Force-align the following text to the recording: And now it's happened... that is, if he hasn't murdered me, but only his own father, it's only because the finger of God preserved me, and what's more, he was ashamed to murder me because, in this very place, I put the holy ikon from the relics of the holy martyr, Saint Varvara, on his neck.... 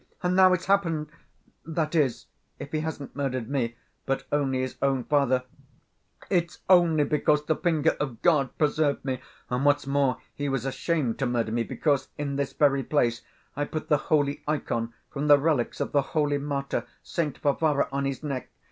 And 0.23 0.35
now 0.35 0.51
it's 0.51 0.65
happened... 0.65 1.11
that 1.63 1.93
is, 1.93 2.25
if 2.57 2.71
he 2.71 2.79
hasn't 2.79 3.15
murdered 3.15 3.47
me, 3.47 3.75
but 4.07 4.23
only 4.31 4.61
his 4.61 4.75
own 4.81 5.03
father, 5.03 5.43
it's 6.27 6.57
only 6.67 7.03
because 7.03 7.45
the 7.45 7.55
finger 7.55 7.91
of 7.99 8.23
God 8.23 8.57
preserved 8.57 9.05
me, 9.05 9.21
and 9.51 9.63
what's 9.63 9.85
more, 9.85 10.17
he 10.33 10.49
was 10.49 10.65
ashamed 10.65 11.19
to 11.19 11.27
murder 11.27 11.51
me 11.51 11.61
because, 11.61 12.07
in 12.17 12.35
this 12.35 12.51
very 12.51 12.81
place, 12.81 13.21
I 13.55 13.65
put 13.65 13.89
the 13.89 13.97
holy 14.09 14.41
ikon 14.47 14.91
from 15.11 15.27
the 15.27 15.37
relics 15.37 15.79
of 15.79 15.91
the 15.91 16.01
holy 16.01 16.39
martyr, 16.39 16.87
Saint 17.03 17.37
Varvara, 17.37 17.87
on 17.91 18.05
his 18.05 18.23
neck.... 18.23 18.49